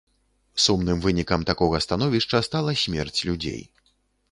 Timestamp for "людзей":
3.31-3.63